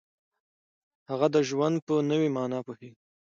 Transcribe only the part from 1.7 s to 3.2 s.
په نوې معنا پوهیږي.